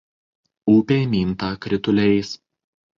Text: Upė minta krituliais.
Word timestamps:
Upė 0.77 0.97
minta 1.13 1.53
krituliais. 1.67 2.37